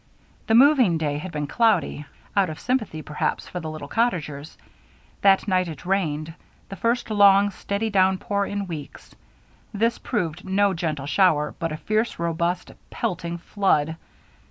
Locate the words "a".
11.71-11.77